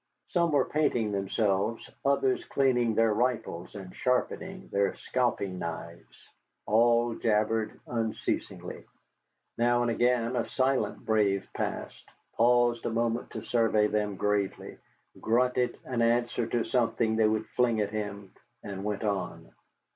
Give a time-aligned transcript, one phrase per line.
[0.29, 6.27] Some were painting themselves, others cleaning their rifles and sharpening their scalping knives.
[6.65, 8.85] All jabbered unceasingly.
[9.59, 14.79] Now and again a silent brave passed, paused a moment to survey them gravely,
[15.19, 18.33] grunted an answer to something they would fling at him,
[18.63, 19.51] and went on.